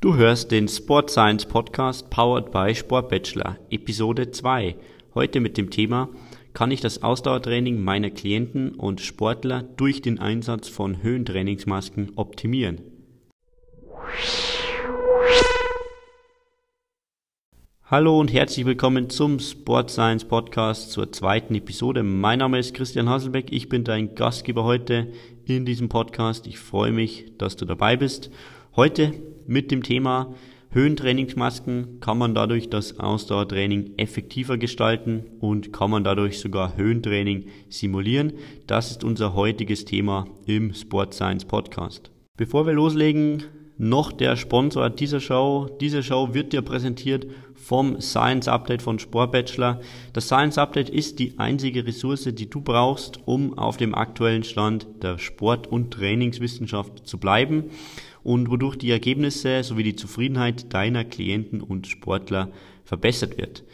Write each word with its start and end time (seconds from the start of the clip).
Du 0.00 0.14
hörst 0.14 0.52
den 0.52 0.68
Sport 0.68 1.10
Science 1.10 1.44
Podcast 1.44 2.08
powered 2.08 2.52
by 2.52 2.72
Sport 2.72 3.08
Bachelor, 3.08 3.58
Episode 3.68 4.30
2. 4.30 4.76
Heute 5.12 5.40
mit 5.40 5.58
dem 5.58 5.70
Thema, 5.70 6.08
kann 6.54 6.70
ich 6.70 6.80
das 6.80 7.02
Ausdauertraining 7.02 7.82
meiner 7.82 8.10
Klienten 8.10 8.76
und 8.76 9.00
Sportler 9.00 9.64
durch 9.76 10.00
den 10.00 10.20
Einsatz 10.20 10.68
von 10.68 11.02
Höhentrainingsmasken 11.02 12.12
optimieren? 12.14 12.80
Hallo 17.90 18.20
und 18.20 18.30
herzlich 18.30 18.66
willkommen 18.66 19.08
zum 19.08 19.38
Sport 19.38 19.90
Science 19.90 20.26
Podcast 20.26 20.92
zur 20.92 21.10
zweiten 21.10 21.54
Episode. 21.54 22.02
Mein 22.02 22.40
Name 22.40 22.58
ist 22.58 22.74
Christian 22.74 23.08
Hasselbeck, 23.08 23.50
ich 23.50 23.70
bin 23.70 23.82
dein 23.82 24.14
Gastgeber 24.14 24.64
heute 24.64 25.10
in 25.46 25.64
diesem 25.64 25.88
Podcast. 25.88 26.46
Ich 26.46 26.58
freue 26.58 26.92
mich, 26.92 27.32
dass 27.38 27.56
du 27.56 27.64
dabei 27.64 27.96
bist. 27.96 28.30
Heute 28.76 29.14
mit 29.46 29.70
dem 29.70 29.82
Thema 29.82 30.34
Höhentrainingsmasken 30.68 31.98
kann 32.00 32.18
man 32.18 32.34
dadurch 32.34 32.68
das 32.68 33.00
Ausdauertraining 33.00 33.94
effektiver 33.96 34.58
gestalten 34.58 35.24
und 35.40 35.72
kann 35.72 35.90
man 35.90 36.04
dadurch 36.04 36.40
sogar 36.40 36.76
Höhentraining 36.76 37.46
simulieren. 37.70 38.34
Das 38.66 38.90
ist 38.90 39.02
unser 39.02 39.32
heutiges 39.32 39.86
Thema 39.86 40.26
im 40.44 40.74
Sport 40.74 41.14
Science 41.14 41.46
Podcast. 41.46 42.10
Bevor 42.36 42.66
wir 42.66 42.74
loslegen, 42.74 43.44
noch 43.80 44.10
der 44.10 44.36
Sponsor 44.36 44.90
dieser 44.90 45.20
Show. 45.20 45.68
Diese 45.80 46.02
Show 46.02 46.34
wird 46.34 46.52
dir 46.52 46.62
präsentiert 46.62 47.26
vom 47.68 48.00
Science 48.00 48.48
Update 48.48 48.80
von 48.80 48.98
Sport 48.98 49.30
Bachelor. 49.30 49.82
Das 50.14 50.24
Science 50.24 50.56
Update 50.56 50.88
ist 50.88 51.18
die 51.18 51.38
einzige 51.38 51.86
Ressource, 51.86 52.24
die 52.32 52.48
du 52.48 52.62
brauchst, 52.62 53.20
um 53.26 53.58
auf 53.58 53.76
dem 53.76 53.94
aktuellen 53.94 54.42
Stand 54.42 54.86
der 55.02 55.18
Sport- 55.18 55.66
und 55.66 55.90
Trainingswissenschaft 55.90 57.06
zu 57.06 57.18
bleiben 57.18 57.64
und 58.22 58.48
wodurch 58.48 58.76
die 58.76 58.90
Ergebnisse 58.90 59.62
sowie 59.62 59.82
die 59.82 59.96
Zufriedenheit 59.96 60.72
deiner 60.72 61.04
Klienten 61.04 61.60
und 61.60 61.86
Sportler 61.86 62.48
verbessert 62.84 63.36
wird. 63.36 63.64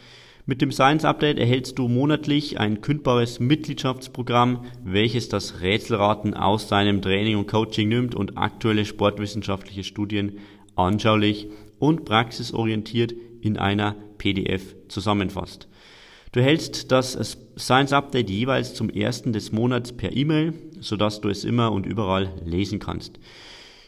Mit 0.45 0.61
dem 0.61 0.73
Science 0.73 1.05
Update 1.05 1.39
erhältst 1.39 1.79
du 1.79 1.87
monatlich 1.87 2.59
ein 2.59 2.81
kündbares 2.81 3.39
Mitgliedschaftsprogramm, 3.39 4.65
welches 4.83 5.29
das 5.29 5.61
Rätselraten 5.61 6.33
aus 6.33 6.67
deinem 6.67 7.01
Training 7.01 7.37
und 7.37 7.47
Coaching 7.47 7.87
nimmt 7.87 8.13
und 8.13 8.37
aktuelle 8.37 8.83
sportwissenschaftliche 8.83 9.85
Studien 9.85 10.39
anschaulich 10.75 11.47
und 11.79 12.03
praxisorientiert 12.03 13.13
in 13.45 13.57
einer 13.57 13.95
PDF 14.17 14.75
zusammenfasst. 14.87 15.67
Du 16.31 16.39
erhältst 16.39 16.91
das 16.91 17.37
Science 17.57 17.93
Update 17.93 18.29
jeweils 18.29 18.73
zum 18.73 18.89
ersten 18.89 19.31
des 19.31 19.51
Monats 19.51 19.93
per 19.93 20.15
E-Mail, 20.15 20.53
sodass 20.81 21.21
du 21.21 21.29
es 21.29 21.45
immer 21.45 21.71
und 21.71 21.85
überall 21.85 22.33
lesen 22.43 22.79
kannst. 22.79 23.19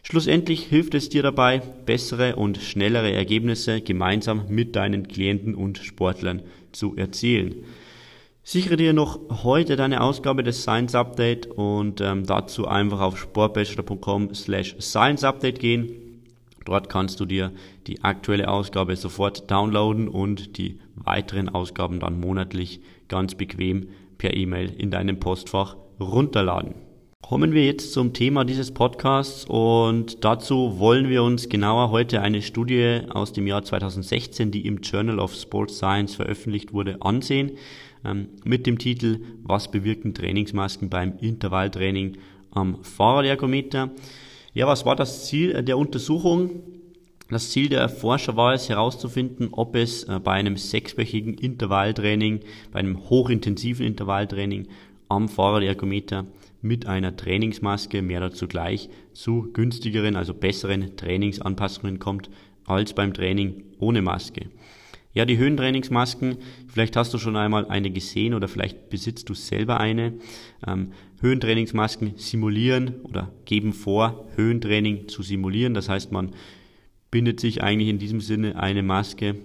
Schlussendlich 0.03 0.63
hilft 0.63 0.93
es 0.93 1.09
dir 1.09 1.23
dabei, 1.23 1.61
bessere 1.85 2.37
und 2.37 2.59
schnellere 2.59 3.11
Ergebnisse 3.11 3.81
gemeinsam 3.81 4.45
mit 4.47 4.77
deinen 4.77 5.09
Klienten 5.09 5.55
und 5.55 5.79
Sportlern 5.79 6.43
zu 6.71 6.95
erzielen. 6.95 7.65
Sichere 8.43 8.77
dir 8.77 8.93
noch 8.93 9.43
heute 9.43 9.75
deine 9.75 9.99
Ausgabe 9.99 10.43
des 10.43 10.61
Science 10.61 10.95
Update 10.95 11.47
und 11.47 11.99
ähm, 11.99 12.25
dazu 12.25 12.65
einfach 12.65 13.01
auf 13.01 13.17
sportbachelor.com 13.17 14.33
slash 14.33 14.77
Science 14.79 15.25
Update 15.25 15.59
gehen. 15.59 16.06
Dort 16.67 16.89
kannst 16.89 17.21
du 17.21 17.25
dir 17.25 17.53
die 17.87 18.03
aktuelle 18.03 18.49
Ausgabe 18.49 18.97
sofort 18.97 19.49
downloaden 19.49 20.09
und 20.09 20.57
die 20.57 20.79
weiteren 20.95 21.47
Ausgaben 21.47 22.01
dann 22.01 22.19
monatlich 22.19 22.81
ganz 23.07 23.35
bequem 23.35 23.87
per 24.17 24.35
E-Mail 24.35 24.73
in 24.77 24.91
deinem 24.91 25.17
Postfach 25.17 25.77
runterladen. 25.97 26.75
Kommen 27.21 27.53
wir 27.53 27.65
jetzt 27.65 27.93
zum 27.93 28.11
Thema 28.11 28.43
dieses 28.43 28.73
Podcasts 28.73 29.45
und 29.45 30.25
dazu 30.25 30.77
wollen 30.77 31.07
wir 31.07 31.23
uns 31.23 31.47
genauer 31.47 31.89
heute 31.89 32.21
eine 32.21 32.41
Studie 32.41 32.99
aus 33.11 33.31
dem 33.31 33.47
Jahr 33.47 33.63
2016, 33.63 34.51
die 34.51 34.67
im 34.67 34.79
Journal 34.81 35.19
of 35.19 35.33
Sports 35.35 35.77
Science 35.77 36.15
veröffentlicht 36.15 36.73
wurde, 36.73 36.97
ansehen 37.01 37.53
ähm, 38.03 38.27
mit 38.43 38.67
dem 38.67 38.77
Titel 38.77 39.21
Was 39.43 39.71
bewirken 39.71 40.13
Trainingsmasken 40.13 40.89
beim 40.89 41.17
Intervalltraining 41.17 42.17
am 42.51 42.83
Fahrradergometer? 42.83 43.91
Ja, 44.53 44.67
was 44.67 44.85
war 44.85 44.95
das 44.95 45.25
Ziel 45.25 45.63
der 45.63 45.77
Untersuchung? 45.77 46.63
Das 47.29 47.51
Ziel 47.51 47.67
der 47.67 47.89
Forscher 47.89 48.37
war 48.37 48.53
es 48.53 48.69
herauszufinden, 48.69 49.49
ob 49.51 49.75
es 49.75 50.05
äh, 50.05 50.19
bei 50.23 50.31
einem 50.33 50.55
sechswöchigen 50.55 51.33
Intervalltraining, 51.33 52.39
bei 52.71 52.79
einem 52.79 53.09
hochintensiven 53.09 53.85
Intervalltraining 53.85 54.67
am 55.09 55.27
Fahrradergometer 55.27 56.25
mit 56.61 56.85
einer 56.85 57.15
Trainingsmaske 57.15 58.01
mehr 58.01 58.21
dazu 58.21 58.47
gleich 58.47 58.89
zu 59.13 59.49
günstigeren, 59.53 60.15
also 60.15 60.33
besseren 60.33 60.95
Trainingsanpassungen 60.95 61.99
kommt 61.99 62.29
als 62.65 62.93
beim 62.93 63.13
Training 63.13 63.63
ohne 63.79 64.01
Maske. 64.01 64.49
Ja, 65.13 65.25
die 65.25 65.37
Höhentrainingsmasken, 65.37 66.37
vielleicht 66.67 66.95
hast 66.95 67.13
du 67.13 67.17
schon 67.17 67.35
einmal 67.35 67.65
eine 67.67 67.89
gesehen 67.89 68.33
oder 68.33 68.47
vielleicht 68.47 68.89
besitzt 68.89 69.27
du 69.29 69.33
selber 69.33 69.79
eine. 69.79 70.13
Ähm, 70.65 70.91
Höhentrainingsmasken 71.19 72.13
simulieren 72.17 73.01
oder 73.03 73.31
geben 73.45 73.73
vor, 73.73 74.27
Höhentraining 74.35 75.07
zu 75.07 75.23
simulieren. 75.23 75.73
Das 75.73 75.89
heißt, 75.89 76.11
man 76.11 76.31
bindet 77.11 77.39
sich 77.39 77.63
eigentlich 77.63 77.89
in 77.89 77.99
diesem 77.99 78.21
Sinne 78.21 78.57
eine 78.57 78.83
Maske 78.83 79.35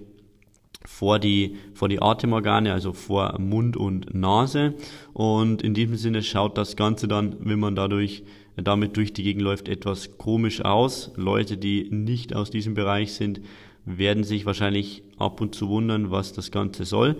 vor 0.85 1.19
die, 1.19 1.55
vor 1.73 1.89
die 1.89 2.01
Atemorgane, 2.01 2.73
also 2.73 2.93
vor 2.93 3.39
Mund 3.39 3.77
und 3.77 4.13
Nase. 4.13 4.75
Und 5.13 5.61
in 5.61 5.73
diesem 5.73 5.95
Sinne 5.95 6.21
schaut 6.23 6.57
das 6.57 6.75
Ganze 6.75 7.07
dann, 7.07 7.35
wenn 7.39 7.59
man 7.59 7.75
dadurch 7.75 8.23
damit 8.55 8.97
durch 8.97 9.13
die 9.13 9.23
Gegend 9.23 9.41
läuft, 9.41 9.67
etwas 9.67 10.17
komisch 10.17 10.61
aus. 10.61 11.11
Leute, 11.15 11.57
die 11.57 11.87
nicht 11.89 12.35
aus 12.35 12.51
diesem 12.51 12.75
Bereich 12.75 13.13
sind, 13.13 13.41
werden 13.85 14.23
sich 14.23 14.45
wahrscheinlich 14.45 15.03
ab 15.17 15.41
und 15.41 15.55
zu 15.55 15.69
wundern, 15.69 16.11
was 16.11 16.33
das 16.33 16.51
Ganze 16.51 16.85
soll. 16.85 17.15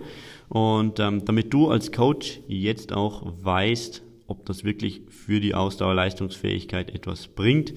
Und 0.48 1.00
ähm, 1.00 1.24
damit 1.24 1.52
du 1.52 1.68
als 1.68 1.90
Coach 1.90 2.40
jetzt 2.46 2.92
auch 2.92 3.32
weißt, 3.42 4.03
ob 4.26 4.46
das 4.46 4.64
wirklich 4.64 5.02
für 5.08 5.40
die 5.40 5.54
Ausdauerleistungsfähigkeit 5.54 6.94
etwas 6.94 7.28
bringt, 7.28 7.74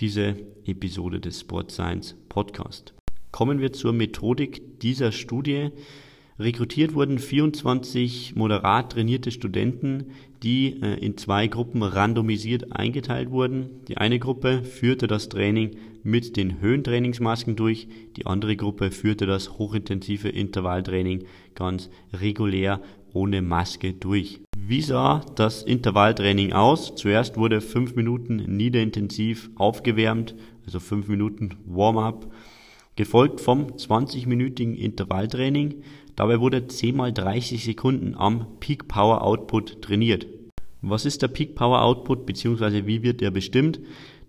diese 0.00 0.36
Episode 0.64 1.20
des 1.20 1.40
Sport 1.40 1.70
Science 1.70 2.16
Podcast. 2.28 2.94
Kommen 3.30 3.60
wir 3.60 3.72
zur 3.72 3.92
Methodik 3.92 4.80
dieser 4.80 5.12
Studie. 5.12 5.70
Rekrutiert 6.38 6.94
wurden 6.94 7.18
24 7.18 8.36
moderat 8.36 8.92
trainierte 8.92 9.30
Studenten, 9.30 10.12
die 10.42 10.80
äh, 10.82 10.98
in 10.98 11.16
zwei 11.16 11.46
Gruppen 11.46 11.82
randomisiert 11.82 12.72
eingeteilt 12.72 13.30
wurden. 13.30 13.84
Die 13.88 13.96
eine 13.96 14.18
Gruppe 14.18 14.64
führte 14.64 15.06
das 15.06 15.28
Training 15.28 15.76
mit 16.02 16.36
den 16.36 16.60
Höhentrainingsmasken 16.60 17.54
durch, 17.54 17.86
die 18.16 18.26
andere 18.26 18.56
Gruppe 18.56 18.90
führte 18.90 19.26
das 19.26 19.58
hochintensive 19.58 20.28
Intervalltraining 20.28 21.24
ganz 21.54 21.90
regulär 22.12 22.80
ohne 23.12 23.40
Maske 23.40 23.92
durch. 23.92 24.40
Wie 24.64 24.80
sah 24.80 25.22
das 25.34 25.64
Intervalltraining 25.64 26.52
aus? 26.52 26.94
Zuerst 26.94 27.36
wurde 27.36 27.60
fünf 27.60 27.96
Minuten 27.96 28.36
niederintensiv 28.36 29.50
aufgewärmt, 29.56 30.36
also 30.64 30.78
fünf 30.78 31.08
Minuten 31.08 31.56
Warm-up 31.66 32.32
gefolgt 32.94 33.40
vom 33.40 33.72
20-minütigen 33.72 34.76
Intervalltraining. 34.76 35.82
Dabei 36.14 36.38
wurde 36.38 36.68
10 36.68 36.94
mal 36.94 37.12
30 37.12 37.64
Sekunden 37.64 38.14
am 38.14 38.46
Peak 38.60 38.86
Power 38.86 39.24
Output 39.24 39.82
trainiert. 39.82 40.28
Was 40.80 41.06
ist 41.06 41.22
der 41.22 41.28
Peak 41.28 41.56
Power 41.56 41.82
Output 41.82 42.24
bzw. 42.24 42.86
wie 42.86 43.02
wird 43.02 43.20
er 43.20 43.32
bestimmt? 43.32 43.80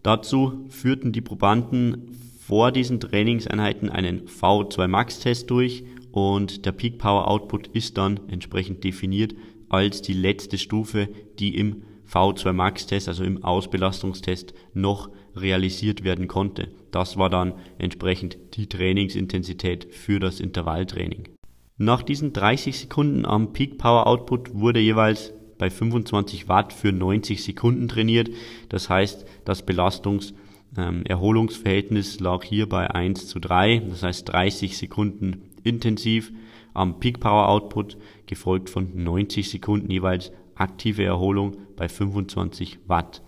Dazu 0.02 0.66
führten 0.70 1.12
die 1.12 1.22
Probanden 1.22 2.18
vor 2.40 2.72
diesen 2.72 3.00
Trainingseinheiten 3.00 3.92
einen 3.92 4.26
V2 4.26 4.88
Max 4.88 5.20
Test 5.20 5.52
durch 5.52 5.84
und 6.12 6.66
der 6.66 6.72
Peak 6.72 6.98
Power 6.98 7.28
Output 7.28 7.68
ist 7.68 7.98
dann 8.00 8.20
entsprechend 8.30 8.84
definiert 8.84 9.36
als 9.74 10.04
die 10.04 10.14
letzte 10.14 10.60
Stufe, 10.60 11.10
die 11.40 11.58
im 11.58 11.84
V2 12.08 12.54
Max 12.54 12.86
Test, 12.86 13.08
also 13.08 13.24
im 13.24 13.44
Ausbelastungstest, 13.44 14.54
noch 14.74 15.10
realisiert 15.36 16.04
werden 16.04 16.28
konnte. 16.28 16.70
Das 16.92 17.18
war 17.18 17.32
dann 17.32 17.54
entsprechend 17.80 18.38
die 18.54 18.68
Trainingsintensität 18.68 19.88
für 19.92 20.20
das 20.20 20.40
Intervalltraining. 20.40 21.30
Nach 21.78 22.04
diesen 22.04 22.34
30 22.34 22.78
Sekunden 22.78 23.26
am 23.26 23.52
Peak 23.52 23.80
Power 23.80 24.06
Output 24.06 24.54
wurde 24.54 24.80
jeweils 24.80 25.34
bei 25.58 25.72
25 25.72 26.48
Watt 26.48 26.72
für 26.72 26.92
90 26.92 27.44
Sekunden 27.44 27.88
trainiert. 27.88 28.30
Das 28.70 28.90
heißt, 28.90 29.26
das 29.44 29.66
Belastungs- 29.66 30.34
ähm, 30.78 31.04
Erholungsverhältnis 31.06 32.20
lag 32.20 32.44
hier 32.44 32.68
bei 32.68 32.90
1 32.90 33.28
zu 33.28 33.40
3, 33.40 33.84
das 33.90 34.04
heißt 34.04 34.30
30 34.30 34.78
Sekunden 34.78 35.44
intensiv 35.64 36.32
am 36.74 37.00
Peak 37.00 37.20
Power 37.20 37.50
Output, 37.50 37.98
gefolgt 38.26 38.70
von 38.70 38.92
90 38.96 39.50
Sekunden 39.50 39.92
jeweils 39.92 40.32
aktive 40.56 41.04
Erholung 41.04 41.58
bei 41.76 41.90
25 41.90 42.80
Watt. 42.88 43.22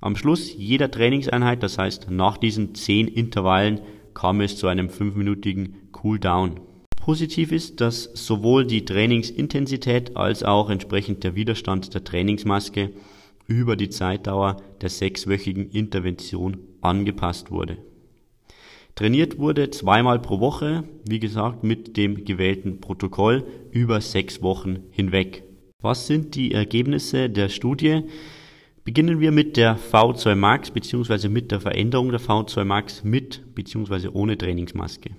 Am 0.00 0.16
Schluss 0.16 0.52
jeder 0.54 0.90
Trainingseinheit, 0.90 1.62
das 1.62 1.78
heißt 1.78 2.10
nach 2.10 2.36
diesen 2.36 2.74
10 2.74 3.08
Intervallen, 3.08 3.80
kam 4.14 4.40
es 4.40 4.56
zu 4.56 4.66
einem 4.66 4.88
5-minütigen 4.88 5.74
Cooldown. 5.92 6.60
Positiv 6.96 7.52
ist, 7.52 7.80
dass 7.80 8.04
sowohl 8.14 8.66
die 8.66 8.84
Trainingsintensität 8.84 10.16
als 10.16 10.44
auch 10.44 10.70
entsprechend 10.70 11.24
der 11.24 11.34
Widerstand 11.34 11.94
der 11.94 12.04
Trainingsmaske 12.04 12.90
über 13.46 13.76
die 13.76 13.90
Zeitdauer 13.90 14.56
der 14.80 14.88
sechswöchigen 14.88 15.70
Intervention 15.70 16.58
angepasst 16.80 17.50
wurde. 17.50 17.78
Trainiert 18.94 19.38
wurde 19.38 19.70
zweimal 19.70 20.20
pro 20.20 20.38
Woche, 20.40 20.84
wie 21.08 21.18
gesagt, 21.18 21.64
mit 21.64 21.96
dem 21.96 22.24
gewählten 22.24 22.80
Protokoll 22.80 23.46
über 23.70 24.00
sechs 24.02 24.42
Wochen 24.42 24.80
hinweg. 24.90 25.44
Was 25.80 26.06
sind 26.06 26.34
die 26.34 26.52
Ergebnisse 26.52 27.30
der 27.30 27.48
Studie? 27.48 28.02
Beginnen 28.84 29.18
wir 29.18 29.32
mit 29.32 29.56
der 29.56 29.78
V2 29.78 30.34
Max 30.34 30.70
bzw. 30.70 31.28
mit 31.28 31.50
der 31.52 31.60
Veränderung 31.60 32.10
der 32.10 32.20
V2 32.20 32.64
Max 32.64 33.02
mit 33.02 33.54
bzw. 33.54 34.08
ohne 34.08 34.36
Trainingsmaske. 34.36 35.10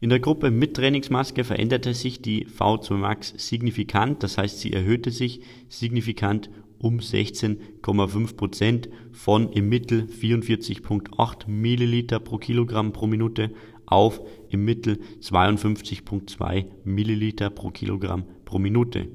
In 0.00 0.08
der 0.08 0.20
Gruppe 0.20 0.50
mit 0.50 0.74
Trainingsmaske 0.74 1.44
veränderte 1.44 1.92
sich 1.92 2.22
die 2.22 2.46
V2 2.46 2.94
Max 2.94 3.34
signifikant, 3.36 4.22
das 4.22 4.38
heißt 4.38 4.60
sie 4.60 4.72
erhöhte 4.72 5.10
sich 5.10 5.40
signifikant 5.68 6.48
um 6.78 6.98
16,5 6.98 8.36
Prozent 8.36 8.88
von 9.12 9.52
im 9.52 9.68
Mittel 9.68 10.06
44,8 10.06 11.48
Milliliter 11.48 12.20
pro 12.20 12.38
Kilogramm 12.38 12.92
pro 12.92 13.06
Minute 13.06 13.50
auf 13.86 14.20
im 14.50 14.64
Mittel 14.64 15.00
52,2 15.20 16.66
Milliliter 16.84 17.50
pro 17.50 17.70
Kilogramm 17.70 18.24
pro 18.44 18.58
Minute. 18.58 19.08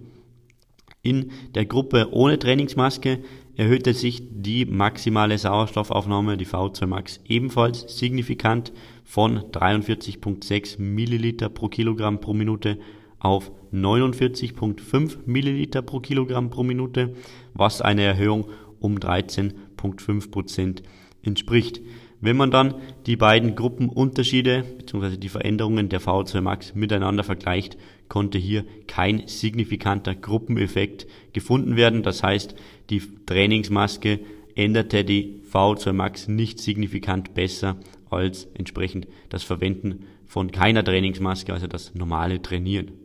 In 1.01 1.31
der 1.53 1.65
Gruppe 1.65 2.09
ohne 2.11 2.39
Trainingsmaske 2.39 3.19
erhöhte 3.55 3.93
sich 3.93 4.23
die 4.31 4.65
maximale 4.65 5.37
Sauerstoffaufnahme, 5.37 6.37
die 6.37 6.47
V2 6.47 6.87
Max, 6.87 7.19
ebenfalls 7.27 7.97
signifikant 7.97 8.71
von 9.03 9.39
43,6 9.39 10.81
Milliliter 10.81 11.49
pro 11.49 11.67
Kilogramm 11.67 12.19
pro 12.19 12.33
Minute 12.33 12.79
auf 13.23 13.51
49,5 13.73 15.19
Milliliter 15.25 15.81
pro 15.81 15.99
Kilogramm 15.99 16.51
pro 16.51 16.61
Minute, 16.61 17.15
was 17.53 17.81
eine 17.81 18.03
Erhöhung 18.03 18.49
um 18.79 18.97
13,5 18.97 20.29
Prozent 20.29 20.83
entspricht. 21.23 21.81
Wenn 22.19 22.37
man 22.37 22.51
dann 22.51 22.75
die 23.05 23.15
beiden 23.15 23.55
Gruppenunterschiede 23.55 24.63
bzw. 24.77 25.17
die 25.17 25.29
Veränderungen 25.29 25.89
der 25.89 26.01
VO2 26.01 26.41
Max 26.41 26.75
miteinander 26.75 27.23
vergleicht, 27.23 27.77
konnte 28.07 28.37
hier 28.37 28.65
kein 28.87 29.27
signifikanter 29.27 30.15
Gruppeneffekt 30.15 31.07
gefunden 31.31 31.75
werden. 31.75 32.03
Das 32.03 32.23
heißt, 32.23 32.55
die 32.89 33.01
Trainingsmaske 33.25 34.19
änderte 34.55 35.03
die 35.03 35.41
VO2 35.51 35.93
Max 35.93 36.27
nicht 36.27 36.59
signifikant 36.59 37.33
besser 37.33 37.77
als 38.09 38.47
entsprechend 38.53 39.07
das 39.29 39.43
Verwenden 39.43 40.05
von 40.25 40.51
keiner 40.51 40.83
Trainingsmaske, 40.83 41.53
also 41.53 41.67
das 41.67 41.95
normale 41.95 42.41
Trainieren. 42.41 43.02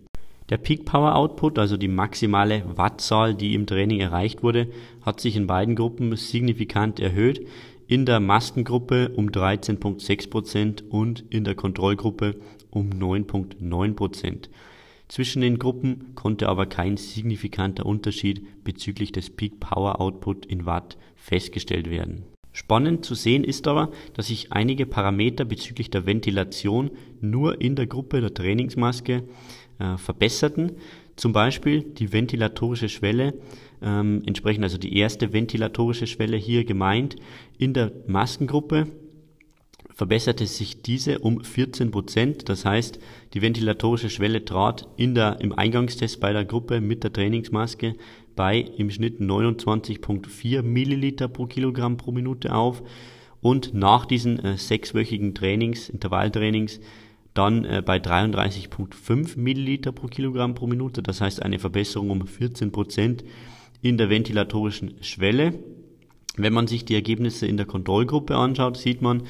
Der 0.51 0.57
Peak 0.57 0.87
Power 0.87 1.15
Output, 1.15 1.59
also 1.59 1.77
die 1.77 1.89
maximale 1.89 2.65
Wattzahl, 2.77 3.35
die 3.35 3.55
im 3.55 3.67
Training 3.67 4.01
erreicht 4.01 4.43
wurde, 4.43 4.69
hat 5.03 5.21
sich 5.21 5.37
in 5.37 5.47
beiden 5.47 5.77
Gruppen 5.77 6.17
signifikant 6.17 7.01
erhöht. 7.01 7.47
In 7.87 8.07
der 8.07 8.19
Maskengruppe 8.19 9.11
um 9.11 9.29
13,6% 9.29 10.89
und 10.89 11.25
in 11.29 11.45
der 11.45 11.55
Kontrollgruppe 11.55 12.37
um 12.71 12.89
9,9%. 12.91 14.49
Zwischen 15.09 15.43
den 15.43 15.59
Gruppen 15.59 16.15
konnte 16.15 16.49
aber 16.49 16.67
kein 16.67 16.97
signifikanter 16.97 17.85
Unterschied 17.85 18.65
bezüglich 18.65 19.13
des 19.13 19.31
Peak 19.31 19.61
Power 19.61 20.01
Output 20.01 20.47
in 20.47 20.65
Watt 20.65 20.97
festgestellt 21.17 21.91
werden. 21.91 22.25
Spannend 22.53 23.05
zu 23.05 23.15
sehen 23.15 23.45
ist 23.45 23.69
aber, 23.69 23.91
dass 24.15 24.29
sich 24.29 24.53
einige 24.53 24.87
Parameter 24.87 25.45
bezüglich 25.45 25.91
der 25.91 26.07
Ventilation 26.07 26.91
nur 27.21 27.61
in 27.61 27.77
der 27.77 27.87
Gruppe 27.87 28.21
der 28.21 28.35
Trainingsmaske 28.35 29.23
äh, 29.79 29.97
verbesserten. 29.97 30.73
Zum 31.17 31.33
Beispiel 31.33 31.83
die 31.83 32.13
ventilatorische 32.13 32.89
Schwelle, 32.89 33.35
ähm, 33.83 34.23
entsprechend 34.27 34.65
also 34.65 34.79
die 34.79 34.97
erste 34.97 35.33
ventilatorische 35.33 36.07
Schwelle 36.07 36.37
hier 36.37 36.65
gemeint. 36.65 37.17
In 37.59 37.75
der 37.75 37.93
Maskengruppe 38.07 38.89
verbesserte 39.99 40.47
sich 40.47 40.81
diese 40.83 41.19
um 41.19 41.43
14 41.43 41.91
Prozent. 41.91 42.49
Das 42.49 42.65
heißt, 42.65 43.01
die 43.35 43.43
ventilatorische 43.43 44.11
Schwelle 44.11 44.45
trat 44.45 44.87
in 44.97 45.17
der, 45.17 45.41
im 45.41 45.53
Eingangstest 45.53 46.21
bei 46.21 46.33
der 46.33 46.45
Gruppe 46.45 46.81
mit 46.81 47.03
der 47.03 47.13
Trainingsmaske 47.13 47.97
bei 48.37 48.61
im 48.61 48.89
Schnitt 48.93 49.21
29,4 49.21 50.63
Milliliter 50.63 51.27
pro 51.27 51.47
Kilogramm 51.47 51.97
pro 51.97 52.13
Minute 52.13 52.55
auf. 52.55 52.85
Und 53.41 53.75
nach 53.75 54.07
diesen 54.07 54.39
äh, 54.39 54.57
sechswöchigen 54.57 55.35
Trainings, 55.35 55.89
Intervalltrainings, 55.89 56.79
dann 57.39 57.65
äh, 57.65 57.83
bei 57.85 57.99
33,5 57.99 59.39
Milliliter 59.39 59.93
pro 59.93 60.09
Kilogramm 60.09 60.55
pro 60.55 60.67
Minute, 60.67 61.03
das 61.03 61.21
heißt 61.21 61.41
eine 61.41 61.61
Verbesserung 61.61 62.11
um 62.11 62.27
14 62.27 62.73
Prozent 62.73 63.23
in 63.81 63.97
der 63.97 64.11
ventilatorischen 64.11 64.95
Schwelle. 65.03 65.55
Wenn 66.37 66.53
man 66.53 66.67
sich 66.67 66.85
die 66.85 66.95
Ergebnisse 66.95 67.47
in 67.47 67.57
der 67.57 67.67
Kontrollgruppe 67.67 68.37
anschaut, 68.37 68.77
sieht 68.77 69.03
man 69.03 69.23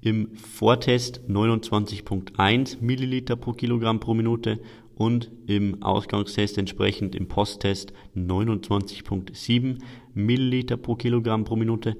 im 0.00 0.36
Vortest 0.36 1.22
29,1 1.28 2.80
Milliliter 2.80 3.34
pro 3.34 3.52
Kilogramm 3.52 3.98
pro 3.98 4.14
Minute 4.14 4.60
und 4.94 5.30
im 5.46 5.82
Ausgangstest 5.82 6.58
entsprechend 6.58 7.16
im 7.16 7.26
Posttest 7.26 7.92
29,7 8.16 9.78
Milliliter 10.14 10.76
pro 10.76 10.94
Kilogramm 10.94 11.44
pro 11.44 11.56
Minute 11.56 11.96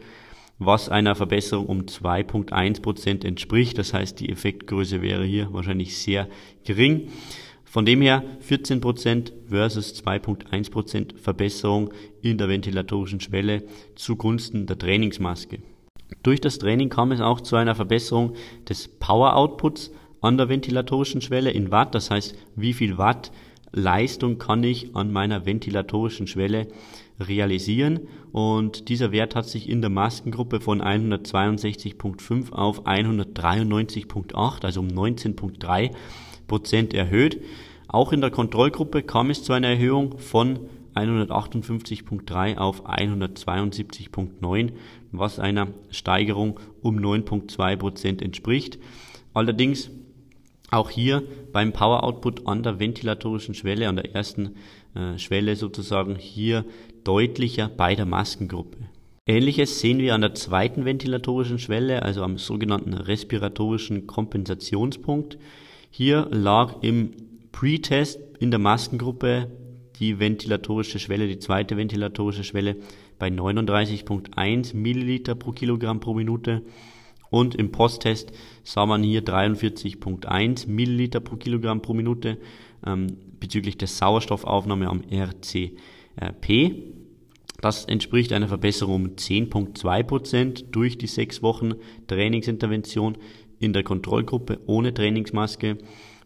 was 0.59 0.89
einer 0.89 1.15
Verbesserung 1.15 1.67
um 1.67 1.81
2,1 1.83 2.83
Prozent 2.83 3.25
entspricht. 3.25 3.79
Das 3.79 3.95
heißt, 3.95 4.19
die 4.21 4.31
Effektgröße 4.31 5.03
wäre 5.03 5.25
hier 5.25 5.53
wahrscheinlich 5.53 5.97
sehr 5.97 6.29
gering. 6.65 7.09
Von 7.65 7.85
dem 7.85 8.01
her 8.01 8.25
14 8.41 8.81
Prozent 8.81 9.33
versus 9.47 9.95
2,1 10.03 10.71
Prozent 10.71 11.15
Verbesserung 11.21 11.93
in 12.23 12.39
der 12.39 12.49
ventilatorischen 12.49 13.21
Schwelle 13.21 13.65
zugunsten 13.95 14.67
der 14.67 14.79
Trainingsmaske. 14.79 15.59
Durch 16.23 16.41
das 16.41 16.59
Training 16.59 16.89
kam 16.89 17.13
es 17.13 17.21
auch 17.21 17.43
zu 17.43 17.57
einer 17.57 17.75
Verbesserung 17.75 18.35
des 18.67 18.89
Power 18.89 19.37
Outputs 19.37 19.93
an 20.23 20.39
der 20.39 20.49
ventilatorischen 20.49 21.21
Schwelle 21.21 21.51
in 21.51 21.71
Watt. 21.71 21.95
Das 21.95 22.11
heißt, 22.11 22.35
wie 22.57 22.73
viel 22.73 22.97
Watt 22.97 23.31
Leistung 23.73 24.39
kann 24.39 24.63
ich 24.65 24.97
an 24.97 25.13
meiner 25.13 25.47
ventilatorischen 25.47 26.27
Schwelle 26.27 26.69
realisieren 27.21 28.01
und 28.33 28.89
dieser 28.89 29.13
Wert 29.13 29.35
hat 29.35 29.47
sich 29.47 29.69
in 29.69 29.81
der 29.81 29.91
Maskengruppe 29.91 30.61
von 30.61 30.81
162.5 30.81 32.53
auf 32.53 32.87
193.8, 32.87 34.65
also 34.65 34.81
um 34.81 34.89
19.3 34.89 35.91
Prozent 36.47 36.95
erhöht. 36.95 37.43
Auch 37.89 38.13
in 38.13 38.21
der 38.21 38.31
Kontrollgruppe 38.31 39.03
kam 39.03 39.31
es 39.31 39.43
zu 39.43 39.53
einer 39.53 39.69
Erhöhung 39.69 40.19
von 40.19 40.61
158.3 40.95 42.57
auf 42.57 42.87
172.9, 42.87 44.73
was 45.13 45.39
einer 45.39 45.69
Steigerung 45.91 46.61
um 46.83 46.99
9.2 46.99 47.77
Prozent 47.77 48.23
entspricht. 48.23 48.79
Allerdings 49.33 49.91
auch 50.71 50.91
hier 50.91 51.23
beim 51.53 51.73
Power 51.73 52.05
Output 52.05 52.47
an 52.47 52.63
der 52.63 52.79
ventilatorischen 52.79 53.55
Schwelle, 53.55 53.89
an 53.89 53.97
der 53.97 54.15
ersten 54.15 54.57
äh, 54.95 55.19
Schwelle 55.19 55.57
sozusagen, 55.57 56.17
hier 56.17 56.65
deutlicher 57.05 57.69
bei 57.69 57.95
der 57.95 58.07
Maskengruppe. 58.07 58.79
Ähnliches 59.27 59.81
sehen 59.81 59.99
wir 59.99 60.15
an 60.15 60.23
der 60.23 60.35
zweiten 60.35 60.85
ventilatorischen 60.85 61.59
Schwelle, 61.59 62.03
also 62.03 62.23
am 62.23 62.39
sogenannten 62.39 62.95
respiratorischen 62.95 64.07
Kompensationspunkt. 64.07 65.39
Hier 65.91 66.29
lag 66.31 66.77
im 66.83 67.13
Pre-Test 67.53 68.21
in 68.41 68.51
der 68.51 68.61
Maskengruppe 68.61 69.51
die 69.99 70.19
ventilatorische 70.19 70.99
Schwelle, 70.99 71.29
die 71.29 71.39
zweite 71.39 71.77
ventilatorische 71.77 72.45
Schwelle 72.45 72.77
bei 73.19 73.29
39,1 73.29 74.77
Milliliter 74.77 75.35
pro 75.35 75.53
Kilogramm 75.53 76.01
pro 76.01 76.15
Minute 76.15 76.63
und 77.31 77.55
im 77.55 77.73
Posttest 77.73 78.33
sah 78.63 78.87
man 78.87 79.03
hier 79.03 79.23
43,1 79.23 80.69
Milliliter 80.69 81.21
pro 81.21 81.37
Kilogramm 81.37 81.83
pro 81.83 81.95
Minute 81.95 82.39
ähm, 82.87 83.19
bezüglich 83.41 83.77
der 83.77 83.89
Sauerstoffaufnahme 83.89 84.89
am 84.89 85.03
RCP. 85.11 86.73
Das 87.61 87.85
entspricht 87.87 88.33
einer 88.33 88.49
Verbesserung 88.49 88.95
um 88.95 89.07
10,2 89.17 90.03
Prozent 90.05 90.65
durch 90.71 90.97
die 90.97 91.09
sechs 91.09 91.43
Wochen 91.43 91.75
Trainingsintervention. 92.07 93.19
In 93.59 93.73
der 93.73 93.83
Kontrollgruppe 93.83 94.61
ohne 94.67 94.95
Trainingsmaske 94.95 95.79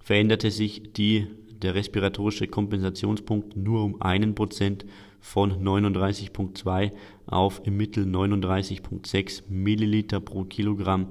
veränderte 0.03 0.51
sich 0.51 0.93
die, 0.93 1.27
der 1.63 1.75
respiratorische 1.75 2.49
Kompensationspunkt 2.49 3.57
nur 3.57 3.83
um 3.83 4.03
einen 4.03 4.35
Prozent 4.35 4.85
von 5.21 5.65
39,2 5.65 6.91
auf 7.27 7.63
im 7.65 7.77
Mittel 7.77 8.05
39,6 8.05 9.45
Milliliter 9.49 10.21
pro 10.21 10.45
Kilogramm 10.45 11.09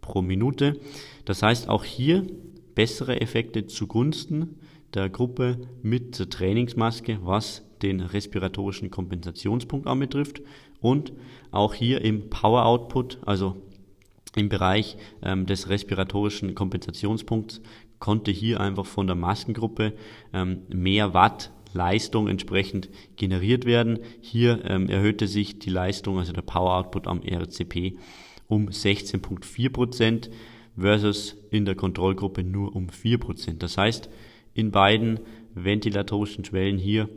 pro 0.00 0.22
Minute. 0.22 0.80
Das 1.24 1.42
heißt 1.42 1.68
auch 1.68 1.84
hier 1.84 2.26
bessere 2.74 3.20
Effekte 3.20 3.66
zugunsten 3.66 4.58
der 4.94 5.08
Gruppe 5.08 5.68
mit 5.82 6.18
der 6.18 6.28
Trainingsmaske, 6.28 7.18
was 7.22 7.62
den 7.82 8.00
respiratorischen 8.00 8.90
Kompensationspunkt 8.90 9.86
anbetrifft 9.86 10.42
und 10.80 11.12
auch 11.50 11.74
hier 11.74 12.02
im 12.02 12.28
Power 12.28 12.66
Output, 12.66 13.18
also 13.24 13.56
im 14.36 14.48
Bereich 14.48 14.96
ähm, 15.22 15.46
des 15.46 15.68
respiratorischen 15.68 16.54
Kompensationspunkts, 16.54 17.60
konnte 17.98 18.30
hier 18.30 18.60
einfach 18.60 18.86
von 18.86 19.06
der 19.06 19.16
Maskengruppe 19.16 19.92
ähm, 20.32 20.62
mehr 20.68 21.14
Watt 21.14 21.50
Leistung 21.74 22.28
entsprechend 22.28 22.88
generiert 23.16 23.64
werden. 23.64 23.98
Hier 24.20 24.64
ähm, 24.64 24.88
erhöhte 24.88 25.26
sich 25.26 25.58
die 25.58 25.70
Leistung, 25.70 26.18
also 26.18 26.32
der 26.32 26.42
Power 26.42 26.76
Output 26.76 27.06
am 27.06 27.22
RCP 27.22 27.96
um 28.48 28.68
16,4 28.68 29.70
Prozent 29.70 30.30
versus 30.76 31.36
in 31.50 31.64
der 31.64 31.74
Kontrollgruppe 31.74 32.44
nur 32.44 32.74
um 32.74 32.88
4%. 32.88 33.58
Das 33.58 33.78
heißt, 33.78 34.08
in 34.54 34.70
beiden 34.70 35.20
ventilatorischen 35.54 36.44
Schwellen 36.44 36.78
hier 36.78 37.08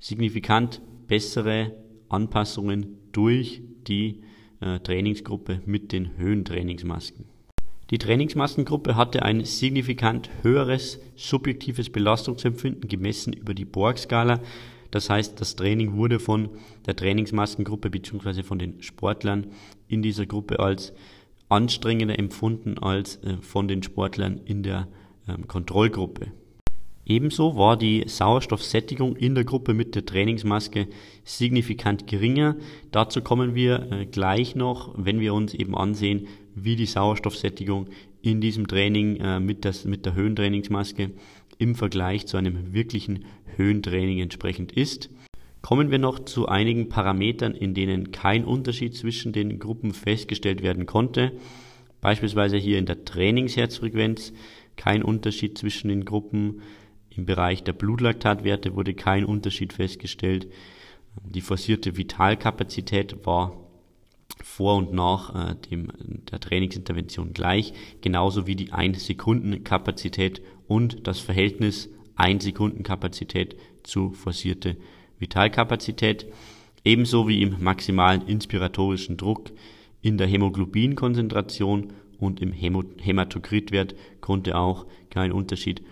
signifikant 0.00 0.80
bessere 1.06 1.72
Anpassungen 2.08 2.98
durch 3.12 3.62
die 3.86 4.22
äh, 4.60 4.80
Trainingsgruppe 4.80 5.60
mit 5.66 5.92
den 5.92 6.16
Höhentrainingsmasken. 6.16 7.33
Die 7.94 7.98
Trainingsmaskengruppe 7.98 8.96
hatte 8.96 9.22
ein 9.22 9.44
signifikant 9.44 10.28
höheres 10.42 10.98
subjektives 11.14 11.90
Belastungsempfinden 11.90 12.88
gemessen 12.88 13.32
über 13.32 13.54
die 13.54 13.64
Borg-Skala. 13.64 14.40
Das 14.90 15.10
heißt, 15.10 15.40
das 15.40 15.54
Training 15.54 15.92
wurde 15.92 16.18
von 16.18 16.48
der 16.86 16.96
Trainingsmaskengruppe 16.96 17.90
bzw. 17.90 18.42
von 18.42 18.58
den 18.58 18.82
Sportlern 18.82 19.46
in 19.86 20.02
dieser 20.02 20.26
Gruppe 20.26 20.58
als 20.58 20.92
anstrengender 21.48 22.18
empfunden 22.18 22.78
als 22.78 23.22
äh, 23.22 23.36
von 23.40 23.68
den 23.68 23.84
Sportlern 23.84 24.40
in 24.44 24.64
der 24.64 24.88
ähm, 25.28 25.46
Kontrollgruppe. 25.46 26.32
Ebenso 27.06 27.56
war 27.56 27.76
die 27.76 28.02
Sauerstoffsättigung 28.08 29.14
in 29.14 29.36
der 29.36 29.44
Gruppe 29.44 29.72
mit 29.72 29.94
der 29.94 30.04
Trainingsmaske 30.04 30.88
signifikant 31.22 32.08
geringer. 32.08 32.56
Dazu 32.90 33.20
kommen 33.20 33.54
wir 33.54 33.92
äh, 33.92 34.06
gleich 34.06 34.56
noch, 34.56 34.94
wenn 34.96 35.20
wir 35.20 35.32
uns 35.34 35.54
eben 35.54 35.76
ansehen, 35.76 36.26
wie 36.54 36.76
die 36.76 36.86
Sauerstoffsättigung 36.86 37.88
in 38.22 38.40
diesem 38.40 38.66
Training 38.66 39.16
äh, 39.16 39.40
mit, 39.40 39.64
das, 39.64 39.84
mit 39.84 40.06
der 40.06 40.14
Höhentrainingsmaske 40.14 41.10
im 41.58 41.74
Vergleich 41.74 42.26
zu 42.26 42.36
einem 42.36 42.72
wirklichen 42.72 43.24
Höhentraining 43.56 44.20
entsprechend 44.20 44.72
ist. 44.72 45.10
Kommen 45.62 45.90
wir 45.90 45.98
noch 45.98 46.18
zu 46.18 46.46
einigen 46.46 46.88
Parametern, 46.88 47.54
in 47.54 47.72
denen 47.74 48.12
kein 48.12 48.44
Unterschied 48.44 48.94
zwischen 48.94 49.32
den 49.32 49.58
Gruppen 49.58 49.92
festgestellt 49.94 50.62
werden 50.62 50.84
konnte. 50.84 51.32
Beispielsweise 52.00 52.58
hier 52.58 52.78
in 52.78 52.84
der 52.84 53.04
Trainingsherzfrequenz 53.06 54.34
kein 54.76 55.02
Unterschied 55.02 55.56
zwischen 55.56 55.88
den 55.88 56.04
Gruppen. 56.04 56.60
Im 57.08 57.24
Bereich 57.24 57.62
der 57.62 57.72
Blutlaktatwerte 57.72 58.74
wurde 58.74 58.92
kein 58.92 59.24
Unterschied 59.24 59.72
festgestellt. 59.72 60.48
Die 61.24 61.40
forcierte 61.40 61.96
Vitalkapazität 61.96 63.24
war 63.24 63.63
vor 64.42 64.76
und 64.76 64.92
nach 64.92 65.50
äh, 65.50 65.54
dem, 65.70 65.88
der 66.30 66.40
Trainingsintervention 66.40 67.32
gleich, 67.32 67.72
genauso 68.00 68.46
wie 68.46 68.56
die 68.56 68.72
1-Sekunden-Kapazität 68.72 70.42
und 70.66 71.06
das 71.06 71.20
Verhältnis 71.20 71.88
1-Sekunden-Kapazität 72.16 73.56
zu 73.82 74.10
forcierte 74.10 74.76
Vitalkapazität, 75.18 76.26
ebenso 76.84 77.28
wie 77.28 77.42
im 77.42 77.62
maximalen 77.62 78.26
inspiratorischen 78.26 79.16
Druck 79.16 79.50
in 80.02 80.18
der 80.18 80.26
Hämoglobinkonzentration 80.26 81.92
und 82.18 82.40
im 82.40 82.52
Hämatokritwert 82.52 83.94
konnte 84.20 84.56
auch 84.56 84.86
kein 85.10 85.32
Unterschied 85.32 85.82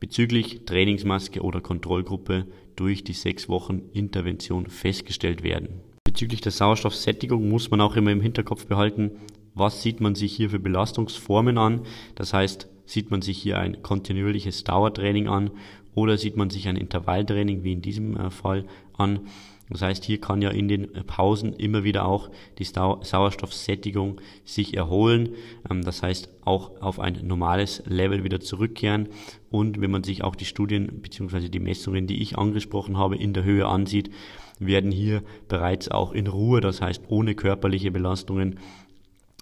bezüglich 0.00 0.64
Trainingsmaske 0.64 1.42
oder 1.42 1.60
Kontrollgruppe 1.60 2.46
durch 2.76 3.02
die 3.02 3.12
sechs 3.12 3.48
Wochen 3.48 3.82
Intervention 3.92 4.68
festgestellt 4.68 5.42
werden. 5.42 5.80
Bezüglich 6.08 6.40
der 6.40 6.52
Sauerstoffsättigung 6.52 7.50
muss 7.50 7.70
man 7.70 7.82
auch 7.82 7.94
immer 7.94 8.10
im 8.10 8.22
Hinterkopf 8.22 8.64
behalten, 8.64 9.10
was 9.54 9.82
sieht 9.82 10.00
man 10.00 10.14
sich 10.14 10.34
hier 10.34 10.48
für 10.48 10.58
Belastungsformen 10.58 11.58
an. 11.58 11.82
Das 12.14 12.32
heißt, 12.32 12.66
sieht 12.86 13.10
man 13.10 13.20
sich 13.20 13.36
hier 13.36 13.58
ein 13.58 13.82
kontinuierliches 13.82 14.64
Dauertraining 14.64 15.28
an 15.28 15.50
oder 15.98 16.16
sieht 16.18 16.36
man 16.36 16.50
sich 16.50 16.68
ein 16.68 16.76
Intervalltraining 16.76 17.64
wie 17.64 17.72
in 17.72 17.82
diesem 17.82 18.16
äh, 18.16 18.30
Fall 18.30 18.64
an. 18.96 19.20
Das 19.70 19.82
heißt, 19.82 20.04
hier 20.04 20.18
kann 20.18 20.40
ja 20.40 20.50
in 20.50 20.68
den 20.68 20.90
Pausen 21.06 21.52
immer 21.52 21.84
wieder 21.84 22.06
auch 22.06 22.30
die 22.58 22.64
Sauerstoffsättigung 22.64 24.20
sich 24.44 24.76
erholen. 24.76 25.34
Ähm, 25.70 25.82
das 25.82 26.02
heißt, 26.02 26.30
auch 26.44 26.80
auf 26.80 27.00
ein 27.00 27.18
normales 27.26 27.82
Level 27.86 28.24
wieder 28.24 28.40
zurückkehren. 28.40 29.08
Und 29.50 29.80
wenn 29.80 29.90
man 29.90 30.04
sich 30.04 30.24
auch 30.24 30.36
die 30.36 30.46
Studien 30.46 31.00
bzw. 31.02 31.48
die 31.48 31.60
Messungen, 31.60 32.06
die 32.06 32.22
ich 32.22 32.38
angesprochen 32.38 32.96
habe, 32.96 33.16
in 33.16 33.34
der 33.34 33.44
Höhe 33.44 33.66
ansieht, 33.66 34.10
werden 34.58 34.90
hier 34.90 35.22
bereits 35.48 35.88
auch 35.88 36.12
in 36.12 36.26
Ruhe, 36.26 36.60
das 36.60 36.80
heißt 36.80 37.02
ohne 37.08 37.34
körperliche 37.34 37.90
Belastungen, 37.90 38.58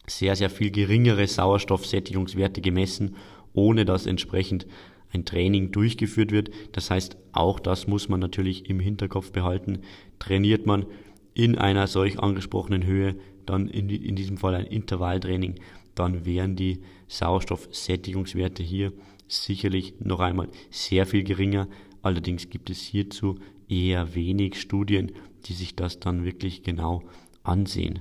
sehr, 0.06 0.36
sehr 0.36 0.50
viel 0.50 0.70
geringere 0.70 1.26
Sauerstoffsättigungswerte 1.26 2.60
gemessen, 2.60 3.16
ohne 3.54 3.84
dass 3.84 4.06
entsprechend 4.06 4.66
ein 5.16 5.24
Training 5.24 5.72
durchgeführt 5.72 6.30
wird. 6.30 6.50
Das 6.72 6.90
heißt, 6.90 7.16
auch 7.32 7.58
das 7.58 7.86
muss 7.86 8.08
man 8.08 8.20
natürlich 8.20 8.68
im 8.70 8.80
Hinterkopf 8.80 9.32
behalten. 9.32 9.80
Trainiert 10.18 10.66
man 10.66 10.86
in 11.34 11.56
einer 11.58 11.86
solch 11.86 12.18
angesprochenen 12.18 12.84
Höhe, 12.84 13.16
dann 13.44 13.68
in, 13.68 13.88
in 13.90 14.16
diesem 14.16 14.38
Fall 14.38 14.54
ein 14.54 14.66
Intervalltraining, 14.66 15.56
dann 15.94 16.24
wären 16.24 16.56
die 16.56 16.80
Sauerstoffsättigungswerte 17.08 18.62
hier 18.62 18.92
sicherlich 19.28 19.94
noch 20.00 20.20
einmal 20.20 20.48
sehr 20.70 21.06
viel 21.06 21.24
geringer. 21.24 21.68
Allerdings 22.02 22.50
gibt 22.50 22.70
es 22.70 22.80
hierzu 22.80 23.38
eher 23.68 24.14
wenig 24.14 24.60
Studien, 24.60 25.12
die 25.46 25.52
sich 25.54 25.74
das 25.74 26.00
dann 26.00 26.24
wirklich 26.24 26.62
genau 26.62 27.02
ansehen. 27.42 28.00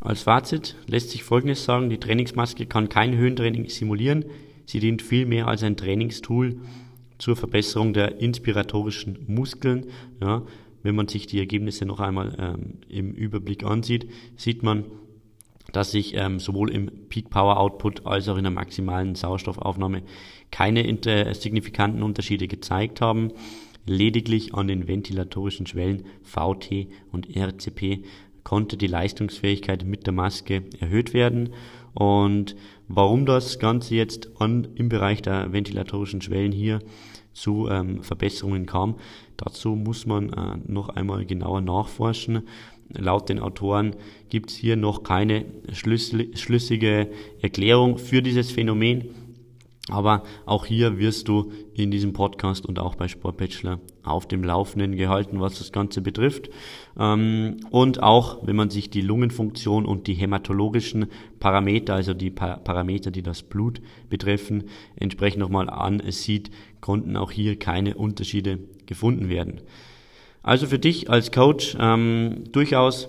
Als 0.00 0.22
Fazit 0.22 0.76
lässt 0.86 1.10
sich 1.10 1.22
Folgendes 1.22 1.64
sagen, 1.64 1.88
die 1.88 1.98
Trainingsmaske 1.98 2.66
kann 2.66 2.88
kein 2.88 3.16
Höhentraining 3.16 3.68
simulieren, 3.68 4.24
sie 4.72 4.80
dient 4.80 5.02
vielmehr 5.02 5.48
als 5.48 5.62
ein 5.62 5.76
Trainingstool 5.76 6.56
zur 7.18 7.36
Verbesserung 7.36 7.92
der 7.92 8.20
inspiratorischen 8.20 9.18
Muskeln. 9.26 9.86
Ja, 10.20 10.42
wenn 10.82 10.94
man 10.94 11.08
sich 11.08 11.26
die 11.26 11.38
Ergebnisse 11.38 11.84
noch 11.84 12.00
einmal 12.00 12.34
ähm, 12.38 12.78
im 12.88 13.12
Überblick 13.12 13.64
ansieht, 13.64 14.08
sieht 14.36 14.62
man, 14.62 14.84
dass 15.72 15.92
sich 15.92 16.14
ähm, 16.16 16.40
sowohl 16.40 16.70
im 16.70 16.90
Peak 17.10 17.28
Power 17.28 17.60
Output 17.60 18.06
als 18.06 18.28
auch 18.28 18.36
in 18.38 18.44
der 18.44 18.50
maximalen 18.50 19.14
Sauerstoffaufnahme 19.14 20.02
keine 20.50 20.86
inter 20.86 21.32
signifikanten 21.34 22.02
Unterschiede 22.02 22.48
gezeigt 22.48 23.02
haben. 23.02 23.30
Lediglich 23.84 24.54
an 24.54 24.68
den 24.68 24.88
ventilatorischen 24.88 25.66
Schwellen 25.66 26.04
VT 26.22 26.88
und 27.10 27.36
RCP 27.36 28.04
konnte 28.42 28.76
die 28.76 28.86
Leistungsfähigkeit 28.86 29.84
mit 29.84 30.06
der 30.06 30.14
Maske 30.14 30.64
erhöht 30.80 31.12
werden. 31.14 31.50
Und 31.94 32.56
warum 32.88 33.26
das 33.26 33.58
Ganze 33.58 33.94
jetzt 33.94 34.30
an, 34.38 34.68
im 34.74 34.88
Bereich 34.88 35.22
der 35.22 35.52
ventilatorischen 35.52 36.22
Schwellen 36.22 36.52
hier 36.52 36.80
zu 37.32 37.68
ähm, 37.68 38.02
Verbesserungen 38.02 38.66
kam, 38.66 38.96
dazu 39.36 39.70
muss 39.70 40.06
man 40.06 40.32
äh, 40.32 40.58
noch 40.66 40.90
einmal 40.90 41.24
genauer 41.24 41.60
nachforschen. 41.60 42.42
Laut 42.90 43.28
den 43.28 43.38
Autoren 43.38 43.96
gibt 44.28 44.50
es 44.50 44.56
hier 44.56 44.76
noch 44.76 45.02
keine 45.02 45.46
schlüssige 45.72 47.08
Erklärung 47.40 47.98
für 47.98 48.20
dieses 48.20 48.50
Phänomen. 48.50 49.08
Aber 49.88 50.22
auch 50.46 50.64
hier 50.64 50.98
wirst 50.98 51.26
du 51.26 51.50
in 51.74 51.90
diesem 51.90 52.12
Podcast 52.12 52.66
und 52.66 52.78
auch 52.78 52.94
bei 52.94 53.08
Sportbachelor 53.08 53.80
auf 54.04 54.28
dem 54.28 54.44
Laufenden 54.44 54.96
gehalten, 54.96 55.40
was 55.40 55.58
das 55.58 55.72
Ganze 55.72 56.02
betrifft. 56.02 56.50
Ähm, 56.96 57.56
und 57.70 58.00
auch, 58.00 58.46
wenn 58.46 58.54
man 58.54 58.70
sich 58.70 58.90
die 58.90 59.00
Lungenfunktion 59.00 59.84
und 59.84 60.06
die 60.06 60.14
hämatologischen 60.14 61.06
Parameter, 61.40 61.94
also 61.94 62.14
die 62.14 62.30
Parameter, 62.30 63.10
die 63.10 63.22
das 63.22 63.42
Blut 63.42 63.80
betreffen, 64.08 64.64
entsprechend 64.94 65.40
nochmal 65.40 65.68
ansieht, 65.68 66.50
konnten 66.80 67.16
auch 67.16 67.32
hier 67.32 67.58
keine 67.58 67.96
Unterschiede 67.96 68.60
gefunden 68.86 69.28
werden. 69.28 69.62
Also 70.44 70.66
für 70.66 70.78
dich 70.78 71.10
als 71.10 71.32
Coach 71.32 71.76
ähm, 71.78 72.44
durchaus 72.52 73.08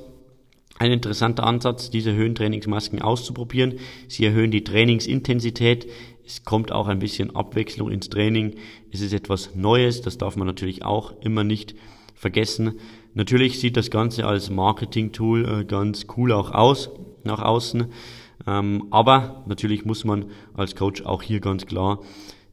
ein 0.80 0.92
interessanter 0.92 1.46
Ansatz, 1.46 1.92
diese 1.92 2.14
Höhentrainingsmasken 2.14 3.02
auszuprobieren. 3.02 3.76
Sie 4.08 4.26
erhöhen 4.26 4.52
die 4.52 4.64
Trainingsintensität, 4.64 5.88
es 6.26 6.46
kommt 6.46 6.72
auch 6.72 6.88
ein 6.88 7.00
bisschen 7.00 7.36
Abwechslung 7.36 7.92
ins 7.92 8.10
Training. 8.10 8.56
Es 8.92 9.02
ist 9.02 9.14
etwas 9.14 9.56
Neues, 9.56 10.02
das 10.02 10.18
darf 10.18 10.36
man 10.36 10.48
natürlich 10.48 10.86
auch 10.86 11.14
immer 11.22 11.44
nicht 11.44 11.76
vergessen. 12.16 12.80
Natürlich 13.14 13.60
sieht 13.60 13.78
das 13.78 13.92
Ganze 13.92 14.26
als 14.26 14.50
Marketing-Tool 14.50 15.62
äh, 15.62 15.66
ganz 15.66 16.08
cool 16.18 16.32
auch 16.32 16.52
aus, 16.52 16.90
nach 17.24 17.42
außen. 17.42 17.86
Ähm, 18.48 18.88
aber 18.92 19.44
natürlich 19.48 19.86
muss 19.86 20.04
man 20.06 20.26
als 20.54 20.76
Coach 20.76 21.04
auch 21.04 21.22
hier 21.22 21.40
ganz 21.40 21.66
klar 21.66 22.00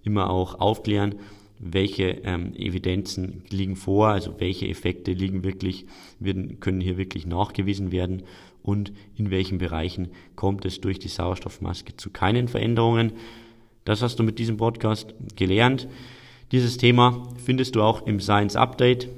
immer 0.02 0.30
auch 0.30 0.60
aufklären, 0.60 1.16
welche 1.58 2.04
ähm, 2.24 2.54
Evidenzen 2.54 3.44
liegen 3.50 3.76
vor, 3.76 4.08
also 4.08 4.34
welche 4.38 4.66
Effekte 4.66 5.12
liegen 5.12 5.44
wirklich, 5.44 5.86
können 6.60 6.80
hier 6.80 6.96
wirklich 6.96 7.26
nachgewiesen 7.26 7.92
werden 7.92 8.22
und 8.62 8.92
in 9.16 9.30
welchen 9.30 9.58
Bereichen 9.58 10.08
kommt 10.36 10.64
es 10.64 10.80
durch 10.80 10.98
die 10.98 11.08
Sauerstoffmaske 11.08 11.96
zu 11.96 12.10
keinen 12.10 12.48
Veränderungen. 12.48 13.12
Das 13.90 14.02
hast 14.02 14.20
du 14.20 14.22
mit 14.22 14.38
diesem 14.38 14.56
Podcast 14.56 15.14
gelernt. 15.34 15.88
Dieses 16.52 16.76
Thema 16.76 17.26
findest 17.44 17.74
du 17.74 17.82
auch 17.82 18.06
im 18.06 18.20
Science 18.20 18.54
Update 18.54 19.08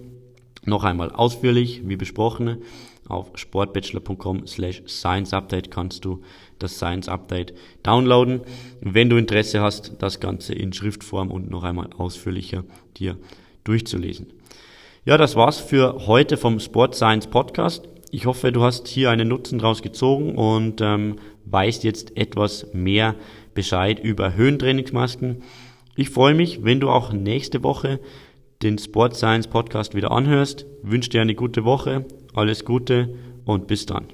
noch 0.65 0.83
einmal 0.83 1.11
ausführlich, 1.11 1.83
wie 1.85 1.97
besprochen. 1.97 2.63
Auf 3.07 3.33
sportbachelor.com 3.35 4.47
slash 4.47 4.83
Science 4.89 5.35
Update 5.35 5.71
kannst 5.71 6.07
du 6.07 6.23
das 6.59 6.77
Science 6.77 7.11
Update 7.11 7.53
downloaden, 7.83 8.41
wenn 8.81 9.11
du 9.11 9.19
Interesse 9.19 9.61
hast, 9.61 9.97
das 9.99 10.21
Ganze 10.21 10.55
in 10.55 10.73
Schriftform 10.73 11.31
und 11.31 11.51
noch 11.51 11.65
einmal 11.65 11.91
ausführlicher 11.99 12.65
dir 12.97 13.19
durchzulesen. 13.65 14.29
Ja, 15.05 15.19
das 15.19 15.37
war's 15.37 15.59
für 15.59 16.07
heute 16.07 16.39
vom 16.39 16.61
Sport 16.61 16.95
Science 16.95 17.27
Podcast. 17.27 17.87
Ich 18.11 18.25
hoffe, 18.25 18.53
du 18.53 18.63
hast 18.63 18.89
hier 18.89 19.11
einen 19.11 19.29
Nutzen 19.29 19.59
draus 19.59 19.83
gezogen 19.83 20.35
und 20.35 20.81
ähm, 20.81 21.17
weißt 21.45 21.85
jetzt 21.85 22.17
etwas 22.17 22.73
mehr 22.73 23.15
Bescheid 23.55 23.99
über 24.01 24.35
Höhentrainingsmasken. 24.35 25.43
Ich 25.97 26.11
freue 26.11 26.35
mich, 26.35 26.65
wenn 26.65 26.81
du 26.81 26.89
auch 26.89 27.13
nächste 27.13 27.63
Woche 27.63 28.01
den 28.63 28.79
Sport 28.79 29.17
Science 29.17 29.49
Podcast 29.49 29.95
wieder 29.95 30.11
anhörst. 30.11 30.67
wünsche 30.83 31.11
dir 31.11 31.21
eine 31.21 31.35
gute 31.35 31.65
Woche, 31.65 32.07
alles 32.35 32.65
Gute 32.65 33.15
und 33.45 33.67
bis 33.67 33.87
dann. 33.87 34.07